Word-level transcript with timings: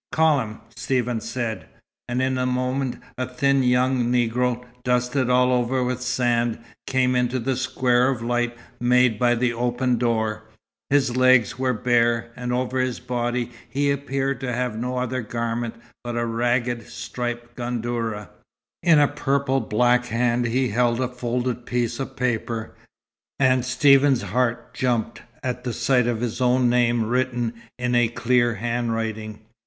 "Call 0.11 0.39
him," 0.39 0.61
Stephen 0.75 1.21
said. 1.21 1.67
And 2.09 2.23
in 2.23 2.39
a 2.39 2.47
moment 2.47 2.97
a 3.19 3.27
thin 3.27 3.61
young 3.61 4.05
Negro, 4.11 4.65
dusted 4.83 5.29
all 5.29 5.51
over 5.51 5.83
with 5.83 6.01
sand, 6.01 6.57
came 6.87 7.15
into 7.15 7.37
the 7.37 7.55
square 7.55 8.09
of 8.09 8.23
light 8.23 8.57
made 8.79 9.19
by 9.19 9.35
the 9.35 9.53
open 9.53 9.99
door. 9.99 10.49
His 10.89 11.15
legs 11.15 11.59
were 11.59 11.75
bare, 11.75 12.31
and 12.35 12.51
over 12.51 12.79
his 12.79 12.99
body 12.99 13.51
he 13.69 13.91
appeared 13.91 14.39
to 14.41 14.51
have 14.51 14.75
no 14.75 14.97
other 14.97 15.21
garment 15.21 15.75
but 16.03 16.17
a 16.17 16.25
ragged, 16.25 16.87
striped 16.87 17.55
gandourah. 17.55 18.29
In 18.81 18.97
a 18.97 19.07
purple 19.07 19.59
black 19.61 20.05
hand 20.05 20.47
he 20.47 20.69
held 20.69 20.99
a 20.99 21.07
folded 21.07 21.67
piece 21.67 21.99
of 21.99 22.15
paper, 22.15 22.73
and 23.39 23.63
Stephen's 23.63 24.23
heart 24.23 24.73
jumped 24.73 25.21
at 25.43 25.63
sight 25.75 26.07
of 26.07 26.21
his 26.21 26.41
own 26.41 26.71
name 26.71 27.05
written 27.05 27.53
in 27.77 27.93
a 27.93 28.07
clear 28.07 28.55
handwriting. 28.55 29.41